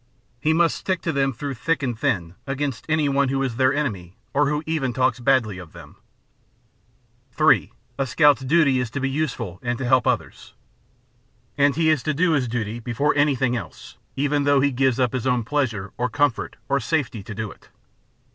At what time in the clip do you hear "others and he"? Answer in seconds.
10.07-11.91